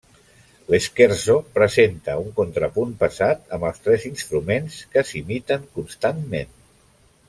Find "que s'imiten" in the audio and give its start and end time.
4.97-5.73